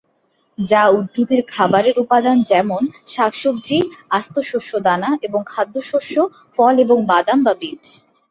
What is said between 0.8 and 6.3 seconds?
উদ্ভিদের খাবারের উপাদান, যেমন- শাকসবজি, আস্ত শস্যদানা এবং খাদ্যশস্য,